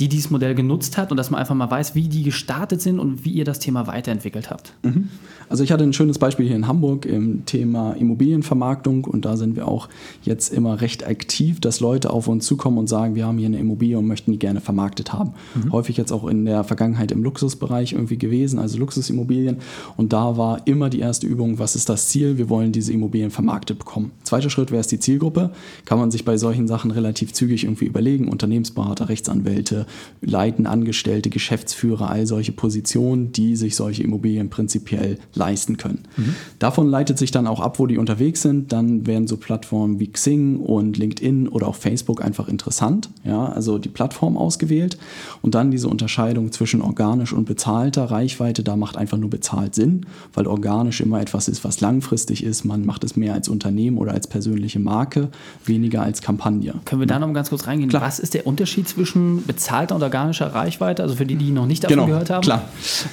die 0.00 0.08
dieses 0.08 0.30
Modell 0.30 0.54
genutzt 0.54 0.96
hat 0.98 1.10
und 1.10 1.16
dass 1.16 1.30
man 1.30 1.40
einfach 1.40 1.54
mal 1.54 1.70
weiß, 1.70 1.94
wie 1.94 2.08
die 2.08 2.22
gestartet 2.22 2.80
sind 2.80 2.98
und 2.98 3.24
wie 3.24 3.30
ihr 3.30 3.44
das 3.44 3.58
Thema 3.58 3.86
weiterentwickelt 3.86 4.50
habt. 4.50 4.72
Mhm. 4.82 5.08
Also 5.48 5.62
ich 5.62 5.70
hatte 5.70 5.84
ein 5.84 5.92
schönes 5.92 6.18
Beispiel 6.18 6.46
hier 6.46 6.56
in 6.56 6.66
Hamburg 6.66 7.04
im 7.04 7.44
Thema 7.44 7.92
Immobilienvermarktung 7.92 9.04
und 9.04 9.24
da 9.24 9.36
sind 9.36 9.54
wir 9.54 9.68
auch 9.68 9.88
jetzt 10.22 10.52
immer 10.52 10.80
recht 10.80 11.06
aktiv, 11.06 11.60
dass 11.60 11.80
Leute 11.80 12.10
auf 12.10 12.26
uns 12.26 12.46
zukommen 12.46 12.78
und 12.78 12.88
sagen, 12.88 13.14
wir 13.14 13.26
haben 13.26 13.36
hier 13.36 13.48
eine 13.48 13.58
Immobilie 13.58 13.98
und 13.98 14.06
möchten 14.06 14.32
die 14.32 14.38
gerne 14.38 14.60
vermarktet 14.60 15.12
haben. 15.12 15.34
Mhm. 15.54 15.72
Häufig 15.72 15.98
jetzt 15.98 16.10
auch 16.10 16.26
in 16.26 16.46
der 16.46 16.64
Vergangenheit 16.64 17.12
im 17.12 17.22
Luxusbereich 17.22 17.92
irgendwie 17.92 18.16
gewesen, 18.16 18.58
also 18.58 18.78
Luxusimmobilien 18.78 19.58
und 19.96 20.12
da 20.12 20.36
war 20.36 20.66
immer 20.66 20.90
die 20.90 21.00
erste 21.00 21.26
Übung, 21.26 21.58
was 21.58 21.76
ist 21.76 21.88
das 21.88 22.08
Ziel? 22.08 22.38
Wir 22.38 22.48
wollen 22.48 22.72
diese 22.72 22.92
Immobilien 22.92 23.30
vermarktet 23.30 23.78
bekommen. 23.78 24.12
Zweiter 24.22 24.50
Schritt 24.50 24.70
wäre 24.70 24.80
es 24.80 24.86
die 24.86 24.98
Zielgruppe. 24.98 25.50
Kann 25.84 25.98
man 25.98 26.10
sich 26.10 26.24
bei 26.24 26.36
solchen 26.36 26.68
Sachen 26.68 26.90
relativ 26.90 27.32
zügig 27.32 27.64
irgendwie 27.64 27.86
überlegen. 27.86 28.28
Unternehmensberater, 28.28 29.08
Rechtsanwälte, 29.08 29.86
leiten 30.20 30.66
Angestellte, 30.66 31.30
Geschäftsführer, 31.30 32.10
all 32.10 32.26
solche 32.26 32.52
Positionen, 32.52 33.32
die 33.32 33.56
sich 33.56 33.76
solche 33.76 34.02
Immobilien 34.02 34.50
prinzipiell 34.50 35.18
leisten 35.34 35.76
können. 35.76 36.00
Mhm. 36.16 36.34
Davon 36.58 36.88
leitet 36.88 37.18
sich 37.18 37.30
dann 37.30 37.46
auch 37.46 37.60
ab, 37.60 37.78
wo 37.78 37.86
die 37.86 37.98
unterwegs 37.98 38.42
sind. 38.42 38.72
Dann 38.72 39.06
werden 39.06 39.26
so 39.28 39.36
Plattformen 39.36 40.00
wie 40.00 40.08
Xing 40.08 40.58
und 40.58 40.96
LinkedIn 40.96 41.48
oder 41.48 41.68
auch 41.68 41.76
Facebook 41.76 42.24
einfach 42.24 42.48
interessant. 42.48 43.10
Ja, 43.24 43.46
also 43.46 43.78
die 43.78 43.88
Plattform 43.88 44.36
ausgewählt 44.36 44.98
und 45.42 45.54
dann 45.54 45.70
diese 45.70 45.88
Unterscheidung 45.88 46.52
zwischen 46.52 46.82
organisch 46.82 47.32
und 47.32 47.44
bezahlter 47.44 48.04
Reichweite. 48.04 48.62
Da 48.62 48.76
macht 48.76 48.96
einfach 48.96 49.18
nur 49.18 49.30
bezahlt 49.30 49.51
Sinn, 49.74 50.06
weil 50.34 50.46
organisch 50.46 51.00
immer 51.00 51.20
etwas 51.20 51.48
ist, 51.48 51.64
was 51.64 51.80
langfristig 51.80 52.44
ist. 52.44 52.64
Man 52.64 52.84
macht 52.84 53.04
es 53.04 53.16
mehr 53.16 53.34
als 53.34 53.48
Unternehmen 53.48 53.98
oder 53.98 54.12
als 54.12 54.26
persönliche 54.26 54.78
Marke, 54.78 55.28
weniger 55.64 56.02
als 56.02 56.22
Kampagne. 56.22 56.74
Können 56.84 57.00
wir 57.00 57.06
da 57.06 57.18
noch 57.18 57.26
mal 57.26 57.32
ganz 57.32 57.50
kurz 57.50 57.66
reingehen? 57.66 57.90
Klar. 57.90 58.02
Was 58.02 58.18
ist 58.18 58.34
der 58.34 58.46
Unterschied 58.46 58.88
zwischen 58.88 59.44
bezahlter 59.46 59.94
und 59.94 60.02
organischer 60.02 60.54
Reichweite? 60.54 61.02
Also 61.02 61.16
für 61.16 61.26
die, 61.26 61.36
die 61.36 61.50
noch 61.50 61.66
nicht 61.66 61.84
davon 61.84 61.96
genau, 61.96 62.06
gehört 62.06 62.30
haben. 62.30 62.42
Klar. 62.42 62.68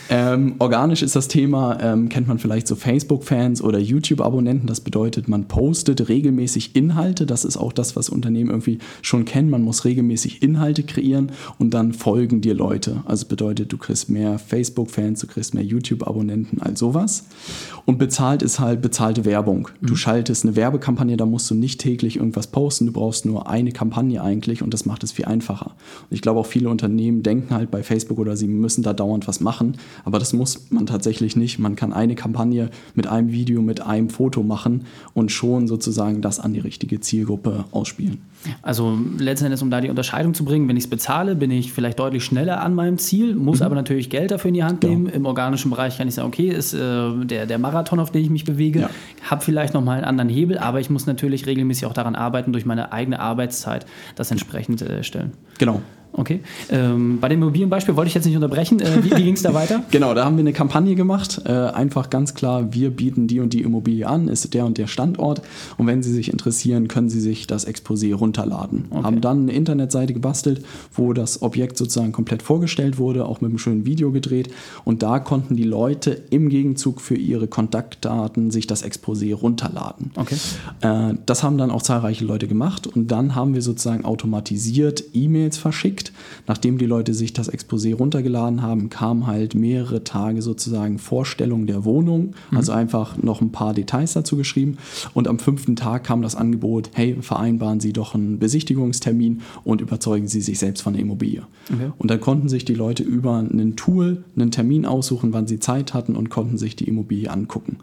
Ähm, 0.10 0.56
organisch 0.60 1.02
ist 1.02 1.16
das 1.16 1.28
Thema, 1.28 1.78
ähm, 1.82 2.10
kennt 2.10 2.28
man 2.28 2.40
vielleicht 2.40 2.68
so 2.68 2.76
Facebook-Fans 2.76 3.62
oder 3.62 3.80
YouTube-Abonnenten. 3.80 4.68
Das 4.68 4.82
bedeutet, 4.82 5.28
man 5.28 5.48
postet 5.48 6.10
regelmäßig 6.10 6.76
Inhalte. 6.76 7.26
Das 7.26 7.46
ist 7.46 7.58
auch 7.58 7.74
das, 7.74 7.96
was 7.96 8.10
Unternehmen 8.10 8.50
irgendwie 8.50 8.80
schon 9.02 9.26
kennen. 9.26 9.50
Man 9.50 9.64
muss 9.64 9.86
regelmäßig 9.86 10.42
Inhalte 10.42 10.84
kreieren 10.84 11.32
und 11.58 11.74
dann 11.74 11.94
folgen 11.94 12.42
dir 12.42 12.54
Leute. 12.54 13.04
Also 13.06 13.26
bedeutet, 13.28 13.72
du 13.72 13.78
kriegst 13.78 14.10
mehr 14.10 14.40
Facebook-Fans, 14.40 15.22
du 15.22 15.28
kriegst 15.28 15.54
mehr 15.54 15.64
YouTube-Abonnenten, 15.64 16.29
all 16.60 16.78
sowas. 16.78 17.26
Und 17.86 17.98
bezahlt 17.98 18.44
ist 18.44 18.60
halt 18.60 18.82
bezahlte 18.82 19.26
Werbung. 19.26 19.70
Du 19.82 19.94
mhm. 19.94 19.98
schaltest 19.98 20.46
eine 20.46 20.56
Werbekampagne, 20.56 21.18
da 21.18 21.26
musst 21.26 21.50
du 21.50 21.56
nicht 21.56 21.80
täglich 21.80 22.18
irgendwas 22.18 22.48
posten. 22.48 22.86
Du 22.86 22.92
brauchst 22.92 23.26
nur 23.26 23.50
eine 23.50 23.72
Kampagne 23.72 24.22
eigentlich 24.22 24.62
und 24.62 24.74
das 24.74 24.86
macht 24.86 25.04
es 25.04 25.12
viel 25.12 25.26
einfacher. 25.26 25.72
Und 26.10 26.16
ich 26.16 26.22
glaube 26.22 26.40
auch 26.40 26.46
viele 26.46 26.70
Unternehmen 26.70 27.24
denken 27.24 27.54
halt 27.54 27.72
bei 27.72 27.84
Facebook 27.84 28.20
oder 28.20 28.38
sie 28.38 28.48
müssen 28.48 28.84
da 28.84 28.94
dauernd 28.94 29.28
was 29.28 29.40
machen, 29.40 29.78
aber 30.06 30.20
das 30.20 30.34
muss 30.34 30.68
man 30.70 30.86
tatsächlich 30.86 31.36
nicht. 31.36 31.60
Man 31.60 31.76
kann 31.76 31.94
eine 31.94 32.16
Kampagne 32.16 32.70
mit 32.96 33.08
einem 33.08 33.32
Video, 33.32 33.62
mit 33.62 33.82
einem 33.82 34.10
Foto 34.10 34.44
machen 34.44 34.86
und 35.14 35.32
schon 35.32 35.68
sozusagen 35.68 36.22
das 36.22 36.40
an 36.40 36.54
die 36.54 36.60
richtige 36.60 37.00
Zielgruppe 37.00 37.66
ausspielen. 37.72 38.20
Also 38.62 38.98
letztendlich, 39.18 39.62
um 39.62 39.70
da 39.70 39.82
die 39.82 39.90
Unterscheidung 39.90 40.34
zu 40.34 40.46
bringen, 40.46 40.68
wenn 40.70 40.78
ich 40.78 40.86
es 40.86 40.90
bezahle, 40.90 41.36
bin 41.36 41.52
ich 41.52 41.74
vielleicht 41.74 42.00
deutlich 42.00 42.24
schneller 42.24 42.62
an 42.62 42.74
meinem 42.74 42.98
Ziel, 42.98 43.36
muss 43.36 43.60
mhm. 43.60 43.66
aber 43.66 43.76
natürlich 43.76 44.10
Geld 44.10 44.32
dafür 44.32 44.50
in 44.50 44.54
die 44.54 44.64
Hand 44.64 44.84
nehmen. 44.84 45.08
Ja. 45.08 45.14
Im 45.14 45.26
organischen 45.26 45.72
Bereich 45.72 45.98
kann 45.98 46.08
ich 46.08 46.14
sagen, 46.20 46.28
okay, 46.28 46.50
ist 46.50 46.74
äh, 46.74 47.26
der, 47.26 47.46
der 47.46 47.58
Marathon, 47.58 48.00
auf 48.00 48.12
den 48.12 48.24
ich 48.24 48.30
mich 48.30 48.46
bewege, 48.46 48.82
ja. 48.82 48.90
habe 49.30 49.42
vielleicht 49.42 49.74
nochmal 49.74 49.98
einen 49.98 50.06
anderen 50.06 50.30
Hebel, 50.30 50.58
aber 50.58 50.80
ich 50.80 50.90
muss 50.90 51.06
natürlich 51.06 51.46
regelmäßig 51.46 51.86
auch 51.86 51.94
daran 51.94 52.16
arbeiten, 52.16 52.54
durch 52.54 52.66
meine 52.66 52.92
eigene 52.92 53.20
Arbeitszeit 53.20 53.86
das 54.16 54.32
entsprechend 54.32 54.82
äh, 54.82 55.04
stellen. 55.04 55.34
Genau. 55.58 55.82
Okay. 56.12 56.42
Ähm, 56.70 57.20
bei 57.22 57.30
dem 57.30 57.42
Immobilienbeispiel 57.42 57.96
wollte 57.96 58.10
ich 58.10 58.16
jetzt 58.16 58.26
nicht 58.26 58.36
unterbrechen. 58.36 58.80
Äh, 58.80 59.04
wie 59.04 59.12
wie 59.16 59.24
ging 59.24 59.36
es 59.36 59.42
da 59.42 59.54
weiter? 59.54 59.84
genau, 59.92 60.14
da 60.14 60.26
haben 60.26 60.38
wir 60.38 60.42
eine 60.42 60.54
Kampagne 60.54 60.96
gemacht. 60.96 61.42
Äh, 61.46 61.52
einfach 61.52 62.10
ganz 62.10 62.34
klar, 62.34 62.74
wir 62.74 62.90
bieten 62.90 63.28
die 63.28 63.40
und 63.40 63.54
die 63.54 63.62
Immobilie 63.62 64.08
an, 64.08 64.28
ist 64.28 64.54
der 64.54 64.66
und 64.66 64.78
der 64.78 64.88
Standort. 64.88 65.42
Und 65.78 65.88
wenn 65.88 66.02
Sie 66.02 66.12
sich 66.12 66.32
interessieren, 66.32 66.88
können 66.88 67.10
Sie 67.10 67.22
sich 67.22 67.48
das 67.48 67.68
Exposé 67.68 68.14
runterladen. 68.14 68.86
Okay. 68.90 69.04
Haben 69.04 69.22
dann 69.22 69.42
eine 69.44 69.54
Internetseite 69.54 70.14
gebastelt, 70.14 70.66
wo 70.94 71.14
das 71.14 71.42
Objekt 71.42 71.78
sozusagen 71.78 72.12
komplett 72.12 72.42
vorgestellt 72.42 72.98
wurde, 72.98 73.26
auch 73.26 73.42
mit 73.42 73.50
einem 73.50 73.60
schönen 73.60 73.86
Video 73.86 74.12
gedreht. 74.12 74.50
Und 74.86 75.04
da 75.04 75.20
konnten 75.20 75.56
die 75.56 75.64
Leute 75.64 76.22
im 76.32 76.50
Gegenzug 76.50 77.02
für 77.02 77.16
ihre 77.16 77.48
Kontaktdaten 77.48 78.52
sich 78.52 78.68
das 78.68 78.84
Exposé 78.84 79.34
runterladen. 79.36 80.12
Okay. 80.16 80.38
Äh, 80.82 81.14
das 81.26 81.44
haben 81.44 81.58
dann 81.58 81.72
auch 81.72 81.84
zahlreiche 81.84 82.26
Leute 82.26 82.48
gemacht. 82.48 82.88
Und 82.88 83.12
dann 83.12 83.36
haben 83.36 83.54
wir 83.54 83.62
sozusagen 83.62 84.06
automatisiert 84.06 85.04
E-Mails 85.14 85.58
verschickt 85.58 85.99
geschickt. 86.00 86.14
Nachdem 86.48 86.78
die 86.78 86.86
Leute 86.86 87.14
sich 87.14 87.34
das 87.34 87.52
Exposé 87.52 87.96
runtergeladen 87.96 88.62
haben, 88.62 88.90
kam 88.90 89.28
halt 89.28 89.56
mehrere 89.56 90.04
Tage 90.04 90.42
sozusagen 90.42 90.98
Vorstellung 90.98 91.68
der 91.68 91.86
Wohnung, 91.86 92.34
mhm. 92.50 92.58
also 92.58 92.72
einfach 92.72 93.18
noch 93.22 93.42
ein 93.42 93.52
paar 93.52 93.74
Details 93.74 94.14
dazu 94.14 94.36
geschrieben. 94.38 94.78
Und 95.14 95.28
am 95.28 95.40
fünften 95.40 95.76
Tag 95.76 96.04
kam 96.04 96.22
das 96.22 96.36
Angebot, 96.36 96.90
hey, 96.94 97.18
vereinbaren 97.22 97.80
Sie 97.80 97.94
doch 97.94 98.16
einen 98.16 98.40
Besichtigungstermin 98.40 99.42
und 99.64 99.82
überzeugen 99.82 100.28
Sie 100.28 100.42
sich 100.42 100.60
selbst 100.60 100.82
von 100.82 100.94
der 100.94 101.02
Immobilie. 101.02 101.44
Okay. 101.72 101.92
Und 101.98 102.10
dann 102.10 102.20
konnten 102.20 102.50
sich 102.50 102.66
die 102.66 102.76
Leute 102.76 103.04
über 103.04 103.38
ein 103.38 103.76
Tool 103.76 104.24
einen 104.36 104.52
Termin 104.52 104.86
aussuchen, 104.86 105.34
wann 105.34 105.48
sie 105.48 105.60
Zeit 105.60 105.94
hatten 105.94 106.16
und 106.16 106.30
konnten 106.30 106.58
sich 106.58 106.76
die 106.76 106.88
Immobilie 106.88 107.30
angucken. 107.30 107.78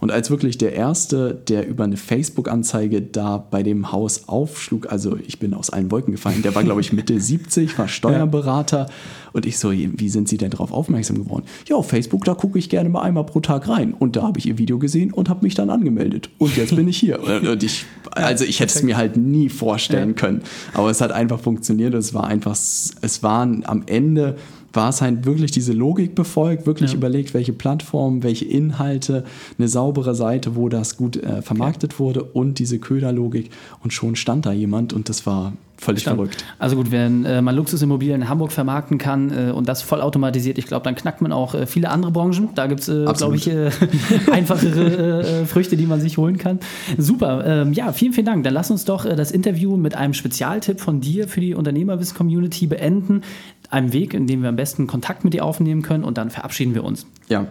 Und 0.00 0.10
als 0.10 0.30
wirklich 0.30 0.56
der 0.58 0.72
Erste, 0.72 1.34
der 1.34 1.68
über 1.68 1.84
eine 1.84 1.96
Facebook-Anzeige 1.96 3.02
da 3.02 3.36
bei 3.38 3.62
dem 3.62 3.92
Haus 3.92 4.28
aufschlug, 4.28 4.90
also 4.90 5.16
ich 5.26 5.38
bin 5.38 5.52
aus 5.54 5.70
allen 5.70 5.90
Wolken 5.90 6.12
gefallen, 6.12 6.42
der 6.42 6.54
war, 6.54 6.64
glaube 6.64 6.80
ich, 6.80 6.92
Mitte 6.92 7.20
70, 7.20 7.78
war 7.78 7.88
Steuerberater. 8.00 8.88
Und 9.32 9.46
ich 9.46 9.58
so, 9.58 9.70
wie 9.72 10.08
sind 10.08 10.28
Sie 10.28 10.38
denn 10.38 10.50
darauf 10.50 10.72
aufmerksam 10.72 11.18
geworden? 11.18 11.44
Ja, 11.68 11.76
auf 11.76 11.88
Facebook, 11.88 12.24
da 12.24 12.34
gucke 12.34 12.58
ich 12.58 12.68
gerne 12.68 12.88
mal 12.88 13.02
einmal 13.02 13.24
pro 13.24 13.40
Tag 13.40 13.68
rein. 13.68 13.94
Und 13.94 14.16
da 14.16 14.22
habe 14.22 14.38
ich 14.38 14.46
Ihr 14.46 14.58
Video 14.58 14.78
gesehen 14.78 15.12
und 15.12 15.28
habe 15.28 15.44
mich 15.44 15.54
dann 15.54 15.70
angemeldet. 15.70 16.30
Und 16.38 16.56
jetzt 16.56 16.74
bin 16.74 16.88
ich 16.88 16.96
hier. 16.96 17.20
Und 17.50 17.62
ich, 17.62 17.84
also 18.10 18.44
ich 18.44 18.60
hätte 18.60 18.74
es 18.74 18.82
mir 18.82 18.96
halt 18.96 19.16
nie 19.16 19.48
vorstellen 19.48 20.14
können. 20.14 20.42
Aber 20.74 20.90
es 20.90 21.00
hat 21.00 21.12
einfach 21.12 21.38
funktioniert. 21.38 21.94
Es 21.94 22.14
war 22.14 22.26
einfach, 22.26 22.52
es 22.52 23.22
waren 23.22 23.64
am 23.66 23.84
Ende 23.86 24.36
war 24.72 24.90
es 24.90 25.00
halt 25.00 25.24
wirklich 25.24 25.50
diese 25.50 25.72
Logik 25.72 26.14
befolgt, 26.14 26.66
wirklich 26.66 26.92
ja. 26.92 26.96
überlegt, 26.96 27.34
welche 27.34 27.52
Plattformen, 27.52 28.22
welche 28.22 28.44
Inhalte, 28.44 29.24
eine 29.58 29.68
saubere 29.68 30.14
Seite, 30.14 30.56
wo 30.56 30.68
das 30.68 30.96
gut 30.96 31.16
äh, 31.16 31.42
vermarktet 31.42 31.94
okay. 31.94 32.00
wurde 32.00 32.22
und 32.24 32.58
diese 32.58 32.78
Köderlogik 32.78 33.50
und 33.82 33.92
schon 33.92 34.16
stand 34.16 34.46
da 34.46 34.52
jemand 34.52 34.92
und 34.92 35.08
das 35.08 35.26
war 35.26 35.52
völlig 35.80 36.02
Stand. 36.02 36.16
verrückt. 36.16 36.44
Also 36.58 36.76
gut, 36.76 36.90
wenn 36.90 37.24
äh, 37.24 37.40
man 37.40 37.56
Luxusimmobilien 37.56 38.22
in 38.22 38.28
Hamburg 38.28 38.52
vermarkten 38.52 38.98
kann 38.98 39.48
äh, 39.48 39.50
und 39.50 39.68
das 39.68 39.82
vollautomatisiert, 39.82 40.58
ich 40.58 40.66
glaube, 40.66 40.84
dann 40.84 40.94
knackt 40.94 41.22
man 41.22 41.32
auch 41.32 41.54
äh, 41.54 41.66
viele 41.66 41.88
andere 41.88 42.12
Branchen. 42.12 42.50
Da 42.54 42.66
gibt 42.66 42.80
es, 42.80 42.88
äh, 42.88 43.04
glaube 43.16 43.36
ich, 43.36 43.48
äh, 43.48 43.70
einfachere 44.30 45.22
äh, 45.22 45.46
Früchte, 45.46 45.76
die 45.76 45.86
man 45.86 46.00
sich 46.00 46.18
holen 46.18 46.36
kann. 46.36 46.60
Super. 46.98 47.44
Ähm, 47.46 47.72
ja, 47.72 47.92
vielen, 47.92 48.12
vielen 48.12 48.26
Dank. 48.26 48.44
Dann 48.44 48.52
lass 48.52 48.70
uns 48.70 48.84
doch 48.84 49.06
das 49.06 49.30
Interview 49.30 49.76
mit 49.76 49.94
einem 49.94 50.12
Spezialtipp 50.12 50.80
von 50.80 51.00
dir 51.00 51.28
für 51.28 51.40
die 51.40 51.54
Unternehmerwiss-Community 51.54 52.66
beenden. 52.66 53.22
Einem 53.70 53.92
Weg, 53.92 54.14
in 54.14 54.26
dem 54.26 54.42
wir 54.42 54.48
am 54.48 54.56
besten 54.56 54.86
Kontakt 54.86 55.24
mit 55.24 55.32
dir 55.32 55.44
aufnehmen 55.44 55.82
können 55.82 56.04
und 56.04 56.18
dann 56.18 56.30
verabschieden 56.30 56.74
wir 56.74 56.84
uns. 56.84 57.06
Ja, 57.28 57.46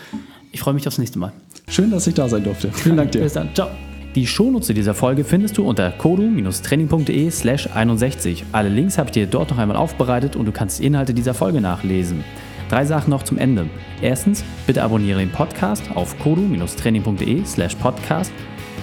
Ich 0.52 0.60
freue 0.60 0.74
mich 0.74 0.86
aufs 0.86 0.98
nächste 0.98 1.18
Mal. 1.18 1.32
Schön, 1.66 1.90
dass 1.90 2.06
ich 2.06 2.14
da 2.14 2.28
sein 2.28 2.44
durfte. 2.44 2.70
Vielen 2.72 2.98
Dank 2.98 3.10
dir. 3.12 3.22
Bis 3.22 3.32
dann. 3.32 3.48
Ciao. 3.54 3.68
Die 4.14 4.26
Shownotes 4.26 4.66
zu 4.66 4.74
dieser 4.74 4.92
Folge 4.92 5.24
findest 5.24 5.56
du 5.56 5.66
unter 5.66 5.90
kodu-training.de 5.90 7.30
slash 7.30 7.70
61. 7.72 8.44
Alle 8.52 8.68
Links 8.68 8.98
habe 8.98 9.08
ich 9.08 9.12
dir 9.12 9.26
dort 9.26 9.50
noch 9.50 9.56
einmal 9.56 9.78
aufbereitet 9.78 10.36
und 10.36 10.44
du 10.44 10.52
kannst 10.52 10.80
die 10.80 10.84
Inhalte 10.84 11.14
dieser 11.14 11.32
Folge 11.32 11.62
nachlesen. 11.62 12.22
Drei 12.68 12.84
Sachen 12.84 13.08
noch 13.08 13.22
zum 13.22 13.38
Ende. 13.38 13.70
Erstens, 14.02 14.44
bitte 14.66 14.82
abonniere 14.82 15.20
den 15.20 15.30
Podcast 15.30 15.84
auf 15.94 16.18
kodu-training.de 16.18 17.46
slash 17.46 17.74
podcast. 17.76 18.30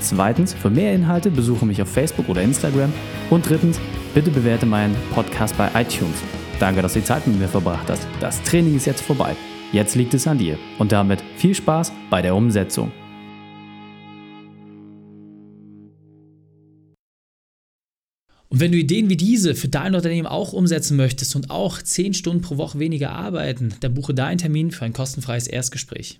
Zweitens, 0.02 0.54
für 0.54 0.70
mehr 0.70 0.94
Inhalte 0.94 1.30
besuche 1.30 1.66
mich 1.66 1.82
auf 1.82 1.90
Facebook 1.90 2.30
oder 2.30 2.42
Instagram. 2.42 2.92
Und 3.30 3.50
drittens, 3.50 3.80
bitte 4.14 4.32
bewerte 4.32 4.66
meinen 4.66 4.96
Podcast 5.14 5.58
bei 5.58 5.70
iTunes. 5.76 6.16
Danke, 6.60 6.82
dass 6.82 6.94
du 6.94 7.00
die 7.00 7.06
Zeit 7.06 7.26
mit 7.28 7.40
mir 7.40 7.48
verbracht 7.48 7.90
hast. 7.90 8.08
Das 8.20 8.42
Training 8.44 8.76
ist 8.76 8.86
jetzt 8.86 9.02
vorbei. 9.02 9.36
Jetzt 9.72 9.96
liegt 9.96 10.14
es 10.14 10.28
an 10.28 10.38
dir. 10.38 10.58
Und 10.78 10.92
damit 10.92 11.24
viel 11.38 11.54
Spaß 11.54 11.92
bei 12.10 12.22
der 12.22 12.36
Umsetzung. 12.36 12.92
Und 18.50 18.60
wenn 18.60 18.72
du 18.72 18.80
Ideen 18.80 19.10
wie 19.10 19.18
diese 19.18 19.54
für 19.54 19.68
dein 19.68 19.94
Unternehmen 19.94 20.26
auch 20.26 20.54
umsetzen 20.54 20.98
möchtest 20.98 21.36
und 21.36 21.52
auch 21.52 21.80
10 21.82 22.16
Stunden 22.16 22.42
pro 22.42 22.58
Woche 22.58 22.80
weniger 22.80 23.12
arbeiten, 23.12 23.76
dann 23.80 23.94
buche 23.94 24.16
deinen 24.16 24.40
Termin 24.40 24.72
für 24.72 24.86
ein 24.86 24.94
kostenfreies 24.94 25.48
Erstgespräch. 25.48 26.20